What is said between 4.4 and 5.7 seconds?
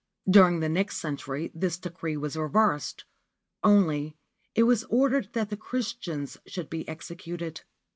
it was ordered that the